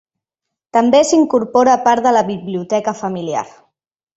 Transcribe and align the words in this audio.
També 0.77 1.01
s'hi 1.09 1.15
incorpora 1.17 1.77
part 1.89 2.07
de 2.07 2.15
la 2.17 2.25
biblioteca 2.33 2.99
familiar. 3.03 3.45